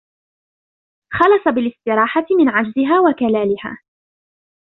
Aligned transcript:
خَلَصَ 1.11 1.55
بِالِاسْتِرَاحَةِ 1.55 2.25
مِنْ 2.37 2.49
عَجْزِهَا 2.49 2.99
وَكَلَالِهَا 2.99 3.77